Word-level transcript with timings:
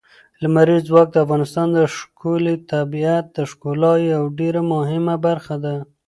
لمریز 0.41 0.81
ځواک 0.89 1.07
د 1.11 1.17
افغانستان 1.25 1.67
د 1.73 1.77
ښکلي 1.95 2.55
طبیعت 2.71 3.25
د 3.37 3.37
ښکلا 3.51 3.93
یوه 4.13 4.29
ډېره 4.39 4.61
مهمه 4.73 5.15
برخه 5.27 5.55
ده. 5.63 5.75